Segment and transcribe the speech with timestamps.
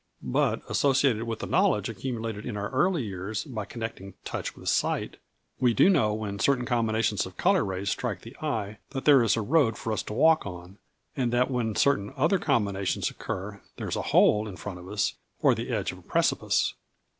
[0.23, 5.17] But associated with the knowledge accumulated in our early years, by connecting touch with sight,
[5.59, 9.37] we do know when certain combinations of colour rays strike the eye that there is
[9.37, 10.79] a road for us to walk on,
[11.15, 15.13] and that when certain other combinations occur there is a hole in front of us,
[15.39, 16.73] or the edge of a precipice.